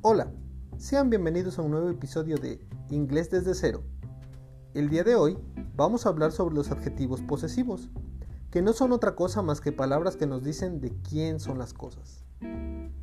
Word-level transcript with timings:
Hola, 0.00 0.30
sean 0.76 1.10
bienvenidos 1.10 1.58
a 1.58 1.62
un 1.62 1.72
nuevo 1.72 1.88
episodio 1.88 2.36
de 2.36 2.60
Inglés 2.88 3.30
desde 3.30 3.52
cero. 3.52 3.82
El 4.72 4.90
día 4.90 5.02
de 5.02 5.16
hoy 5.16 5.36
vamos 5.74 6.06
a 6.06 6.10
hablar 6.10 6.30
sobre 6.30 6.54
los 6.54 6.70
adjetivos 6.70 7.20
posesivos, 7.20 7.90
que 8.52 8.62
no 8.62 8.72
son 8.74 8.92
otra 8.92 9.16
cosa 9.16 9.42
más 9.42 9.60
que 9.60 9.72
palabras 9.72 10.14
que 10.14 10.28
nos 10.28 10.44
dicen 10.44 10.80
de 10.80 10.92
quién 11.02 11.40
son 11.40 11.58
las 11.58 11.72
cosas. 11.72 12.24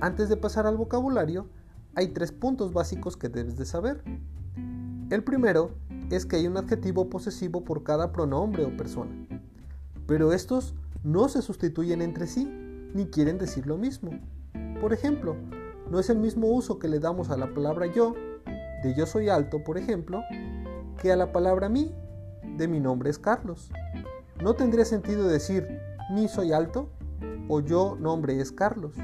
Antes 0.00 0.28
de 0.28 0.36
pasar 0.36 0.66
al 0.66 0.76
vocabulario, 0.76 1.48
hay 1.94 2.08
tres 2.08 2.32
puntos 2.32 2.72
básicos 2.72 3.16
que 3.16 3.28
debes 3.28 3.56
de 3.56 3.66
saber. 3.66 4.02
El 5.10 5.22
primero 5.22 5.76
es 6.10 6.26
que 6.26 6.36
hay 6.36 6.48
un 6.48 6.56
adjetivo 6.56 7.08
posesivo 7.08 7.62
por 7.62 7.84
cada 7.84 8.10
pronombre 8.10 8.64
o 8.64 8.76
persona, 8.76 9.12
pero 10.08 10.32
estos 10.32 10.74
no 11.04 11.28
se 11.28 11.40
sustituyen 11.40 12.02
entre 12.02 12.26
sí 12.26 12.50
ni 12.94 13.06
quieren 13.06 13.38
decir 13.38 13.68
lo 13.68 13.78
mismo. 13.78 14.10
Por 14.80 14.92
ejemplo, 14.92 15.36
no 15.90 15.98
es 15.98 16.08
el 16.08 16.18
mismo 16.18 16.46
uso 16.46 16.78
que 16.78 16.88
le 16.88 17.00
damos 17.00 17.30
a 17.30 17.36
la 17.36 17.52
palabra 17.52 17.86
yo, 17.86 18.14
de 18.82 18.94
yo 18.96 19.06
soy 19.06 19.28
alto, 19.28 19.62
por 19.64 19.76
ejemplo, 19.76 20.22
que 21.02 21.12
a 21.12 21.16
la 21.16 21.32
palabra 21.32 21.68
mí, 21.68 21.92
de 22.56 22.68
mi 22.68 22.80
nombre 22.80 23.10
es 23.10 23.18
Carlos. 23.18 23.70
No 24.42 24.54
tendría 24.54 24.84
sentido 24.84 25.26
decir 25.26 25.68
mi 26.12 26.28
soy 26.28 26.52
alto 26.52 26.88
o 27.48 27.60
yo 27.60 27.96
nombre 27.98 28.40
es 28.40 28.52
Carlos. 28.52 28.94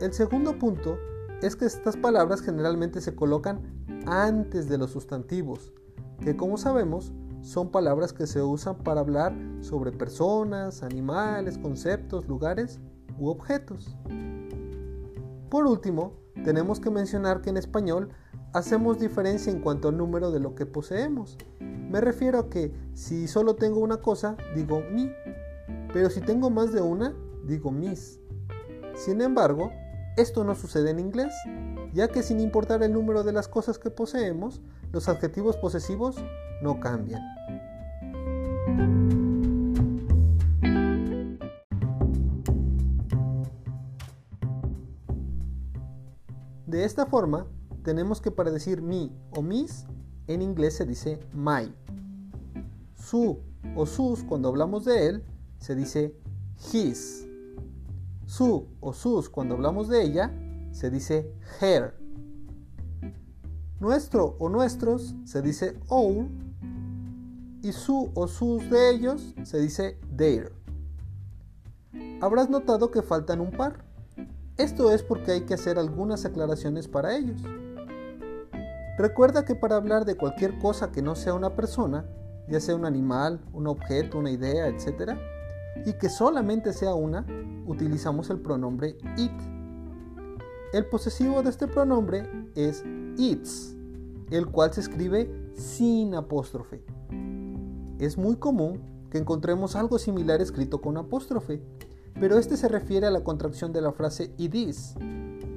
El 0.00 0.12
segundo 0.12 0.58
punto 0.58 0.98
es 1.40 1.56
que 1.56 1.64
estas 1.64 1.96
palabras 1.96 2.42
generalmente 2.42 3.00
se 3.00 3.14
colocan 3.14 3.60
antes 4.06 4.68
de 4.68 4.78
los 4.78 4.90
sustantivos, 4.90 5.72
que 6.20 6.36
como 6.36 6.58
sabemos 6.58 7.12
son 7.42 7.70
palabras 7.70 8.12
que 8.12 8.26
se 8.26 8.42
usan 8.42 8.76
para 8.78 9.00
hablar 9.00 9.32
sobre 9.60 9.92
personas, 9.92 10.82
animales, 10.82 11.58
conceptos, 11.58 12.26
lugares 12.26 12.80
u 13.18 13.28
objetos. 13.28 13.96
Por 15.50 15.66
último, 15.66 16.14
tenemos 16.44 16.80
que 16.80 16.90
mencionar 16.90 17.40
que 17.40 17.50
en 17.50 17.56
español 17.56 18.10
hacemos 18.52 18.98
diferencia 18.98 19.52
en 19.52 19.60
cuanto 19.60 19.88
al 19.88 19.96
número 19.96 20.30
de 20.30 20.40
lo 20.40 20.54
que 20.54 20.66
poseemos. 20.66 21.38
Me 21.60 22.00
refiero 22.00 22.38
a 22.38 22.50
que 22.50 22.72
si 22.94 23.28
solo 23.28 23.54
tengo 23.54 23.80
una 23.80 23.98
cosa, 23.98 24.36
digo 24.54 24.82
mi, 24.92 25.10
pero 25.92 26.10
si 26.10 26.20
tengo 26.20 26.50
más 26.50 26.72
de 26.72 26.80
una, 26.80 27.14
digo 27.44 27.70
mis. 27.70 28.18
Sin 28.94 29.20
embargo, 29.20 29.70
esto 30.16 30.44
no 30.44 30.54
sucede 30.54 30.90
en 30.90 30.98
inglés, 30.98 31.32
ya 31.92 32.08
que 32.08 32.22
sin 32.22 32.40
importar 32.40 32.82
el 32.82 32.92
número 32.92 33.22
de 33.22 33.32
las 33.32 33.48
cosas 33.48 33.78
que 33.78 33.90
poseemos, 33.90 34.62
los 34.92 35.08
adjetivos 35.08 35.56
posesivos 35.56 36.16
no 36.62 36.80
cambian. 36.80 37.22
De 46.66 46.84
esta 46.84 47.06
forma, 47.06 47.46
tenemos 47.84 48.20
que 48.20 48.32
para 48.32 48.50
decir 48.50 48.82
mi 48.82 49.12
o 49.30 49.40
mis, 49.40 49.86
en 50.26 50.42
inglés 50.42 50.74
se 50.74 50.84
dice 50.84 51.20
my. 51.32 51.72
Su 52.96 53.38
o 53.76 53.86
sus, 53.86 54.24
cuando 54.24 54.48
hablamos 54.48 54.84
de 54.84 55.06
él, 55.06 55.24
se 55.58 55.76
dice 55.76 56.16
his. 56.72 57.24
Su 58.24 58.66
o 58.80 58.92
sus, 58.92 59.28
cuando 59.28 59.54
hablamos 59.54 59.88
de 59.88 60.02
ella, 60.02 60.32
se 60.72 60.90
dice 60.90 61.32
her. 61.60 61.94
Nuestro 63.78 64.34
o 64.40 64.48
nuestros 64.48 65.14
se 65.24 65.42
dice 65.42 65.78
our. 65.88 66.26
Y 67.62 67.70
su 67.70 68.10
o 68.14 68.26
sus 68.26 68.68
de 68.68 68.90
ellos 68.90 69.34
se 69.44 69.60
dice 69.60 70.00
their. 70.16 70.52
Habrás 72.20 72.50
notado 72.50 72.90
que 72.90 73.02
faltan 73.02 73.40
un 73.40 73.52
par. 73.52 73.85
Esto 74.58 74.90
es 74.90 75.02
porque 75.02 75.32
hay 75.32 75.40
que 75.42 75.52
hacer 75.52 75.78
algunas 75.78 76.24
aclaraciones 76.24 76.88
para 76.88 77.14
ellos. 77.14 77.42
Recuerda 78.96 79.44
que 79.44 79.54
para 79.54 79.76
hablar 79.76 80.06
de 80.06 80.16
cualquier 80.16 80.58
cosa 80.58 80.90
que 80.90 81.02
no 81.02 81.14
sea 81.14 81.34
una 81.34 81.54
persona, 81.54 82.06
ya 82.48 82.58
sea 82.60 82.74
un 82.74 82.86
animal, 82.86 83.44
un 83.52 83.66
objeto, 83.66 84.18
una 84.18 84.30
idea, 84.30 84.68
etc., 84.68 85.12
y 85.84 85.92
que 85.92 86.08
solamente 86.08 86.72
sea 86.72 86.94
una, 86.94 87.26
utilizamos 87.66 88.30
el 88.30 88.40
pronombre 88.40 88.96
it. 89.18 89.32
El 90.72 90.86
posesivo 90.86 91.42
de 91.42 91.50
este 91.50 91.68
pronombre 91.68 92.26
es 92.54 92.82
its, 93.18 93.76
el 94.30 94.46
cual 94.46 94.72
se 94.72 94.80
escribe 94.80 95.30
sin 95.54 96.14
apóstrofe. 96.14 96.82
Es 97.98 98.16
muy 98.16 98.36
común 98.36 98.80
que 99.10 99.18
encontremos 99.18 99.76
algo 99.76 99.98
similar 99.98 100.40
escrito 100.40 100.80
con 100.80 100.96
apóstrofe, 100.96 101.60
pero 102.20 102.38
este 102.38 102.56
se 102.56 102.68
refiere 102.68 103.06
a 103.06 103.10
la 103.10 103.24
contracción 103.24 103.72
de 103.72 103.82
la 103.82 103.92
frase 103.92 104.32
it 104.38 104.54
is, 104.54 104.94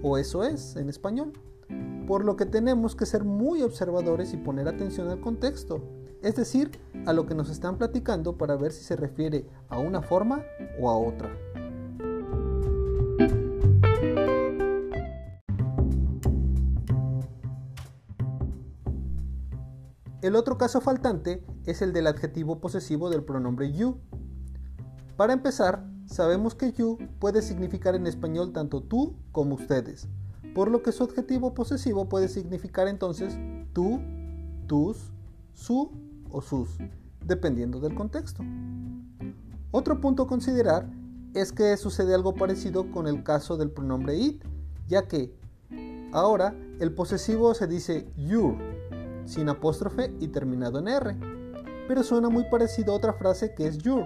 o 0.03 0.17
eso 0.17 0.43
es 0.43 0.75
en 0.75 0.89
español, 0.89 1.33
por 2.07 2.25
lo 2.25 2.35
que 2.35 2.45
tenemos 2.45 2.95
que 2.95 3.05
ser 3.05 3.23
muy 3.23 3.61
observadores 3.61 4.33
y 4.33 4.37
poner 4.37 4.67
atención 4.67 5.09
al 5.09 5.21
contexto, 5.21 5.81
es 6.21 6.35
decir, 6.35 6.71
a 7.05 7.13
lo 7.13 7.25
que 7.25 7.35
nos 7.35 7.49
están 7.49 7.77
platicando 7.77 8.37
para 8.37 8.55
ver 8.55 8.71
si 8.71 8.83
se 8.83 8.95
refiere 8.95 9.45
a 9.69 9.79
una 9.79 10.01
forma 10.01 10.43
o 10.79 10.89
a 10.89 10.97
otra. 10.97 11.29
El 20.21 20.35
otro 20.35 20.57
caso 20.57 20.81
faltante 20.81 21.45
es 21.65 21.81
el 21.81 21.93
del 21.93 22.07
adjetivo 22.07 22.59
posesivo 22.59 23.09
del 23.09 23.23
pronombre 23.23 23.71
you. 23.71 24.01
Para 25.15 25.31
empezar, 25.31 25.85
sabemos 26.09 26.55
que 26.55 26.71
you 26.71 26.97
puede 27.19 27.41
significar 27.41 27.95
en 27.95 28.07
español 28.07 28.51
tanto 28.51 28.81
tú 28.81 29.15
como 29.31 29.55
ustedes, 29.55 30.07
por 30.55 30.71
lo 30.71 30.81
que 30.81 30.91
su 30.91 31.03
adjetivo 31.03 31.53
posesivo 31.53 32.09
puede 32.09 32.27
significar 32.27 32.87
entonces 32.87 33.37
tú, 33.73 33.99
tus, 34.65 35.11
su 35.53 35.91
o 36.31 36.41
sus, 36.41 36.77
dependiendo 37.23 37.79
del 37.79 37.93
contexto. 37.93 38.43
Otro 39.71 40.01
punto 40.01 40.23
a 40.23 40.27
considerar 40.27 40.89
es 41.35 41.51
que 41.51 41.77
sucede 41.77 42.15
algo 42.15 42.33
parecido 42.33 42.91
con 42.91 43.07
el 43.07 43.23
caso 43.23 43.55
del 43.55 43.69
pronombre 43.69 44.17
it, 44.17 44.43
ya 44.87 45.07
que 45.07 45.31
ahora 46.11 46.55
el 46.79 46.91
posesivo 46.91 47.53
se 47.53 47.67
dice 47.67 48.11
your, 48.17 48.55
sin 49.25 49.47
apóstrofe 49.47 50.11
y 50.19 50.29
terminado 50.29 50.79
en 50.79 50.87
r, 50.87 51.15
pero 51.87 52.01
suena 52.01 52.29
muy 52.29 52.45
parecido 52.49 52.93
a 52.93 52.97
otra 52.97 53.13
frase 53.13 53.53
que 53.53 53.67
es 53.67 53.77
your, 53.77 54.05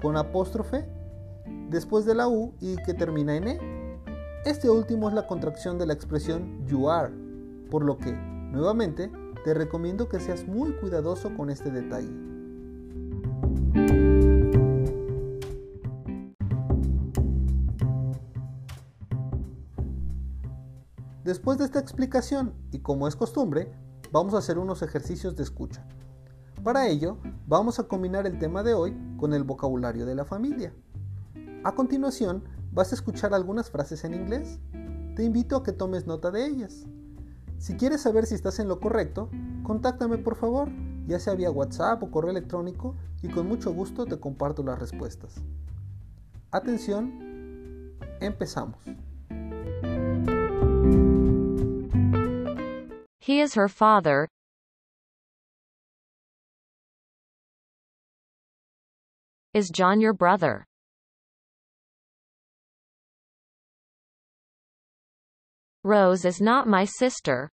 con 0.00 0.16
apóstrofe 0.16 0.97
después 1.70 2.04
de 2.04 2.14
la 2.14 2.28
U 2.28 2.54
y 2.60 2.76
que 2.84 2.94
termina 2.94 3.36
en 3.36 3.48
E. 3.48 3.60
Este 4.44 4.70
último 4.70 5.08
es 5.08 5.14
la 5.14 5.26
contracción 5.26 5.78
de 5.78 5.86
la 5.86 5.92
expresión 5.92 6.64
you 6.66 6.88
are, 6.88 7.12
por 7.70 7.84
lo 7.84 7.98
que, 7.98 8.12
nuevamente, 8.12 9.10
te 9.44 9.54
recomiendo 9.54 10.08
que 10.08 10.20
seas 10.20 10.46
muy 10.46 10.72
cuidadoso 10.72 11.34
con 11.36 11.50
este 11.50 11.70
detalle. 11.70 12.28
Después 21.24 21.58
de 21.58 21.66
esta 21.66 21.78
explicación, 21.78 22.54
y 22.72 22.78
como 22.78 23.06
es 23.06 23.14
costumbre, 23.14 23.70
vamos 24.10 24.32
a 24.32 24.38
hacer 24.38 24.58
unos 24.58 24.80
ejercicios 24.80 25.36
de 25.36 25.42
escucha. 25.42 25.86
Para 26.64 26.88
ello, 26.88 27.18
vamos 27.46 27.78
a 27.78 27.82
combinar 27.82 28.26
el 28.26 28.38
tema 28.38 28.62
de 28.62 28.72
hoy 28.72 28.96
con 29.18 29.34
el 29.34 29.44
vocabulario 29.44 30.06
de 30.06 30.14
la 30.14 30.24
familia. 30.24 30.72
A 31.64 31.72
continuación, 31.74 32.44
vas 32.72 32.92
a 32.92 32.94
escuchar 32.94 33.34
algunas 33.34 33.68
frases 33.70 34.04
en 34.04 34.14
inglés. 34.14 34.60
Te 35.16 35.24
invito 35.24 35.56
a 35.56 35.64
que 35.64 35.72
tomes 35.72 36.06
nota 36.06 36.30
de 36.30 36.46
ellas. 36.46 36.86
Si 37.58 37.76
quieres 37.76 38.02
saber 38.02 38.26
si 38.26 38.36
estás 38.36 38.60
en 38.60 38.68
lo 38.68 38.78
correcto, 38.78 39.28
contáctame 39.64 40.18
por 40.18 40.36
favor, 40.36 40.68
ya 41.08 41.18
sea 41.18 41.34
vía 41.34 41.50
WhatsApp 41.50 42.00
o 42.02 42.10
correo 42.12 42.30
electrónico, 42.30 42.94
y 43.22 43.28
con 43.28 43.48
mucho 43.48 43.72
gusto 43.72 44.06
te 44.06 44.20
comparto 44.20 44.62
las 44.62 44.78
respuestas. 44.78 45.42
Atención, 46.52 47.98
empezamos. 48.20 48.78
He 53.20 53.40
is 53.40 53.56
her 53.56 53.68
father. 53.68 54.28
Is 59.52 59.70
John 59.70 60.00
your 60.00 60.14
brother? 60.14 60.67
Rose 65.88 66.26
is 66.26 66.38
not 66.38 66.68
my 66.68 66.84
sister. 66.84 67.48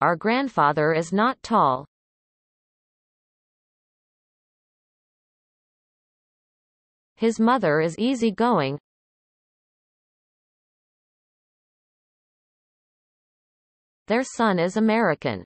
Our 0.00 0.16
grandfather 0.16 0.94
is 0.94 1.12
not 1.12 1.36
tall. 1.42 1.84
His 7.16 7.38
mother 7.38 7.82
is 7.82 7.98
easygoing. 7.98 8.78
Their 14.06 14.22
son 14.24 14.58
is 14.58 14.78
American. 14.78 15.44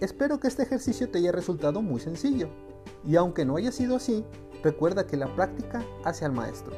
Espero 0.00 0.38
que 0.38 0.48
este 0.48 0.62
ejercicio 0.62 1.08
te 1.08 1.18
haya 1.18 1.32
resultado 1.32 1.80
muy 1.80 2.00
sencillo. 2.00 2.48
Y 3.04 3.16
aunque 3.16 3.44
no 3.44 3.56
haya 3.56 3.72
sido 3.72 3.96
así, 3.96 4.24
recuerda 4.62 5.06
que 5.06 5.16
la 5.16 5.34
práctica 5.34 5.84
hace 6.04 6.24
al 6.24 6.32
maestro. 6.32 6.76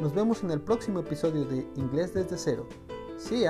Nos 0.00 0.14
vemos 0.14 0.42
en 0.42 0.50
el 0.50 0.60
próximo 0.60 1.00
episodio 1.00 1.44
de 1.44 1.66
Inglés 1.76 2.14
desde 2.14 2.38
cero. 2.38 2.66
See! 3.16 3.44